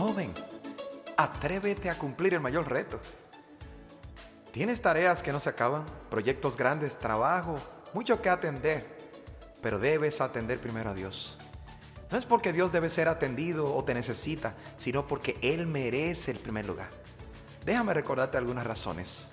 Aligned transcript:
Joven, 0.00 0.32
atrévete 1.18 1.90
a 1.90 1.98
cumplir 1.98 2.32
el 2.32 2.40
mayor 2.40 2.66
reto. 2.70 2.98
Tienes 4.50 4.80
tareas 4.80 5.22
que 5.22 5.30
no 5.30 5.40
se 5.40 5.50
acaban, 5.50 5.84
proyectos 6.08 6.56
grandes, 6.56 6.98
trabajo, 6.98 7.56
mucho 7.92 8.22
que 8.22 8.30
atender, 8.30 8.96
pero 9.60 9.78
debes 9.78 10.22
atender 10.22 10.58
primero 10.58 10.88
a 10.88 10.94
Dios. 10.94 11.36
No 12.10 12.16
es 12.16 12.24
porque 12.24 12.50
Dios 12.50 12.72
debe 12.72 12.88
ser 12.88 13.08
atendido 13.08 13.76
o 13.76 13.84
te 13.84 13.92
necesita, 13.92 14.54
sino 14.78 15.06
porque 15.06 15.36
Él 15.42 15.66
merece 15.66 16.30
el 16.30 16.38
primer 16.38 16.64
lugar. 16.64 16.88
Déjame 17.66 17.92
recordarte 17.92 18.38
algunas 18.38 18.66
razones. 18.66 19.30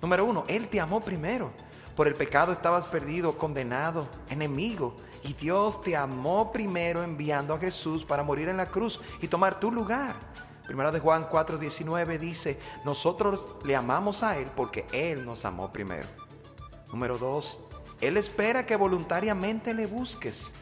Número 0.00 0.24
uno, 0.24 0.44
Él 0.46 0.68
te 0.68 0.78
amó 0.78 1.00
primero. 1.00 1.50
Por 1.96 2.08
el 2.08 2.14
pecado 2.14 2.52
estabas 2.52 2.86
perdido, 2.86 3.38
condenado, 3.38 4.08
enemigo. 4.28 4.96
Y 5.22 5.34
Dios 5.34 5.80
te 5.80 5.96
amó 5.96 6.50
primero 6.50 7.02
enviando 7.02 7.54
a 7.54 7.58
Jesús 7.58 8.04
para 8.04 8.24
morir 8.24 8.48
en 8.48 8.56
la 8.56 8.66
cruz 8.66 9.00
y 9.22 9.28
tomar 9.28 9.60
tu 9.60 9.70
lugar. 9.70 10.16
Primera 10.66 10.90
de 10.90 10.98
Juan 10.98 11.28
4:19 11.28 12.18
dice, 12.18 12.58
nosotros 12.84 13.56
le 13.64 13.76
amamos 13.76 14.22
a 14.22 14.38
Él 14.38 14.50
porque 14.56 14.86
Él 14.92 15.24
nos 15.24 15.44
amó 15.44 15.70
primero. 15.70 16.06
Número 16.90 17.18
dos, 17.18 17.58
Él 18.00 18.16
espera 18.16 18.66
que 18.66 18.76
voluntariamente 18.76 19.72
le 19.74 19.86
busques. 19.86 20.52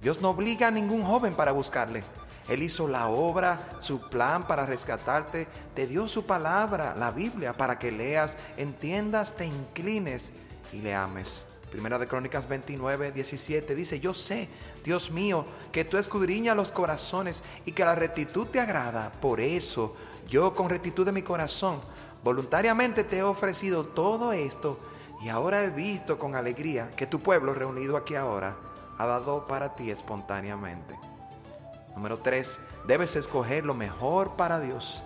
Dios 0.00 0.20
no 0.20 0.30
obliga 0.30 0.68
a 0.68 0.70
ningún 0.70 1.02
joven 1.02 1.34
para 1.34 1.52
buscarle. 1.52 2.02
Él 2.48 2.62
hizo 2.62 2.88
la 2.88 3.08
obra, 3.08 3.76
su 3.80 4.08
plan 4.08 4.46
para 4.46 4.66
rescatarte, 4.66 5.46
te 5.74 5.86
dio 5.86 6.08
su 6.08 6.26
palabra, 6.26 6.94
la 6.96 7.10
Biblia, 7.10 7.52
para 7.52 7.78
que 7.78 7.92
leas, 7.92 8.36
entiendas, 8.56 9.34
te 9.36 9.46
inclines 9.46 10.30
y 10.72 10.80
le 10.80 10.94
ames. 10.94 11.46
Primera 11.70 11.98
de 11.98 12.06
Crónicas 12.06 12.46
29, 12.48 13.12
17 13.12 13.74
dice, 13.74 13.98
yo 13.98 14.12
sé, 14.12 14.48
Dios 14.84 15.10
mío, 15.10 15.46
que 15.70 15.86
tú 15.86 15.96
escudriñas 15.96 16.54
los 16.54 16.68
corazones 16.68 17.42
y 17.64 17.72
que 17.72 17.84
la 17.84 17.94
rectitud 17.94 18.46
te 18.46 18.60
agrada. 18.60 19.10
Por 19.12 19.40
eso, 19.40 19.94
yo 20.28 20.52
con 20.52 20.68
rectitud 20.68 21.06
de 21.06 21.12
mi 21.12 21.22
corazón, 21.22 21.80
voluntariamente 22.22 23.04
te 23.04 23.18
he 23.18 23.22
ofrecido 23.22 23.86
todo 23.86 24.32
esto 24.32 24.78
y 25.22 25.30
ahora 25.30 25.64
he 25.64 25.70
visto 25.70 26.18
con 26.18 26.34
alegría 26.34 26.90
que 26.90 27.06
tu 27.06 27.20
pueblo 27.20 27.54
reunido 27.54 27.96
aquí 27.96 28.16
ahora 28.16 28.56
ha 28.98 29.06
dado 29.06 29.46
para 29.46 29.74
ti 29.74 29.90
espontáneamente. 29.90 31.11
Número 31.96 32.16
3. 32.16 32.58
Debes 32.86 33.16
escoger 33.16 33.64
lo 33.64 33.74
mejor 33.74 34.36
para 34.36 34.60
Dios. 34.60 35.02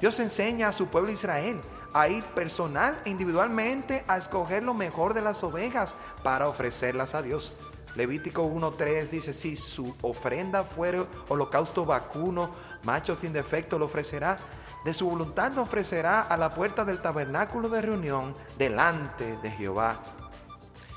Dios 0.00 0.18
enseña 0.18 0.68
a 0.68 0.72
su 0.72 0.88
pueblo 0.88 1.12
Israel 1.12 1.60
a 1.94 2.08
ir 2.08 2.24
personal 2.24 3.00
e 3.04 3.10
individualmente 3.10 4.04
a 4.08 4.16
escoger 4.16 4.62
lo 4.62 4.74
mejor 4.74 5.14
de 5.14 5.22
las 5.22 5.44
ovejas 5.44 5.94
para 6.22 6.48
ofrecerlas 6.48 7.14
a 7.14 7.22
Dios. 7.22 7.54
Levítico 7.94 8.42
1.3 8.42 9.08
dice, 9.10 9.34
si 9.34 9.54
su 9.54 9.94
ofrenda 10.00 10.64
fuere 10.64 11.06
holocausto 11.28 11.84
vacuno, 11.84 12.50
macho 12.84 13.14
sin 13.14 13.32
defecto 13.32 13.78
lo 13.78 13.84
ofrecerá, 13.84 14.38
de 14.84 14.94
su 14.94 15.08
voluntad 15.08 15.52
lo 15.52 15.62
ofrecerá 15.62 16.22
a 16.22 16.36
la 16.36 16.54
puerta 16.54 16.84
del 16.84 17.02
tabernáculo 17.02 17.68
de 17.68 17.82
reunión 17.82 18.34
delante 18.56 19.36
de 19.42 19.50
Jehová. 19.50 20.00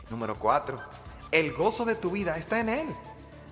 Número 0.10 0.36
4. 0.36 0.80
El 1.32 1.54
gozo 1.54 1.84
de 1.84 1.96
tu 1.96 2.12
vida 2.12 2.38
está 2.38 2.60
en 2.60 2.70
Él. 2.70 2.88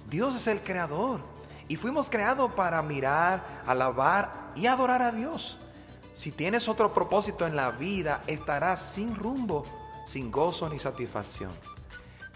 Dios 0.10 0.36
es 0.36 0.48
el 0.48 0.62
creador 0.62 1.20
y 1.68 1.76
fuimos 1.76 2.10
creados 2.10 2.52
para 2.54 2.82
mirar, 2.82 3.62
alabar 3.66 4.52
y 4.56 4.68
adorar 4.68 5.02
a 5.02 5.12
Dios. 5.12 5.58
Si 6.14 6.32
tienes 6.32 6.68
otro 6.68 6.94
propósito 6.94 7.48
en 7.48 7.56
la 7.56 7.72
vida, 7.72 8.22
estarás 8.28 8.82
sin 8.82 9.16
rumbo, 9.16 9.64
sin 10.06 10.32
gozo 10.32 10.70
ni 10.70 10.80
satisfacción. 10.80 11.52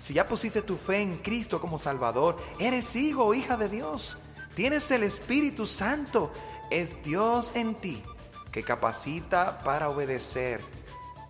Si 0.01 0.13
ya 0.13 0.25
pusiste 0.25 0.61
tu 0.61 0.77
fe 0.77 1.01
en 1.01 1.17
Cristo 1.17 1.59
como 1.59 1.77
Salvador, 1.77 2.37
eres 2.59 2.95
hijo 2.95 3.25
o 3.25 3.33
hija 3.33 3.57
de 3.57 3.69
Dios. 3.69 4.17
Tienes 4.55 4.89
el 4.91 5.03
Espíritu 5.03 5.65
Santo. 5.65 6.31
Es 6.69 7.01
Dios 7.03 7.51
en 7.55 7.75
ti 7.75 8.01
que 8.51 8.63
capacita 8.63 9.59
para 9.59 9.89
obedecer. 9.89 10.61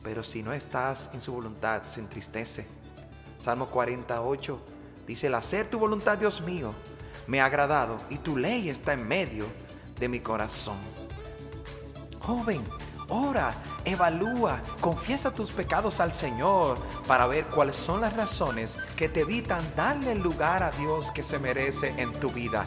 Pero 0.03 0.23
si 0.23 0.43
no 0.43 0.53
estás 0.53 1.09
en 1.13 1.21
su 1.21 1.33
voluntad, 1.33 1.83
se 1.83 1.99
entristece. 1.99 2.65
Salmo 3.43 3.67
48 3.67 4.65
dice, 5.05 5.27
el 5.27 5.35
hacer 5.35 5.69
tu 5.69 5.79
voluntad, 5.79 6.17
Dios 6.17 6.41
mío, 6.41 6.73
me 7.27 7.41
ha 7.41 7.45
agradado 7.45 7.97
y 8.09 8.17
tu 8.17 8.37
ley 8.37 8.69
está 8.69 8.93
en 8.93 9.07
medio 9.07 9.45
de 9.99 10.09
mi 10.09 10.19
corazón. 10.19 10.77
Joven, 12.19 12.63
ora, 13.09 13.53
evalúa, 13.85 14.61
confiesa 14.81 15.33
tus 15.33 15.51
pecados 15.51 15.99
al 15.99 16.11
Señor 16.11 16.77
para 17.07 17.27
ver 17.27 17.45
cuáles 17.45 17.75
son 17.75 18.01
las 18.01 18.15
razones 18.15 18.77
que 18.95 19.09
te 19.09 19.21
evitan 19.21 19.61
darle 19.75 20.13
el 20.13 20.19
lugar 20.19 20.63
a 20.63 20.71
Dios 20.71 21.11
que 21.11 21.23
se 21.23 21.39
merece 21.39 21.93
en 21.97 22.11
tu 22.13 22.29
vida. 22.29 22.65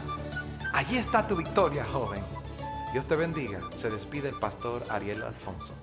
Allí 0.73 0.99
está 0.99 1.27
tu 1.27 1.37
victoria, 1.37 1.85
joven. 1.85 2.23
Dios 2.93 3.07
te 3.07 3.15
bendiga. 3.15 3.61
Se 3.79 3.91
despide 3.91 4.29
el 4.29 4.39
pastor 4.39 4.83
Ariel 4.89 5.23
Alfonso. 5.23 5.75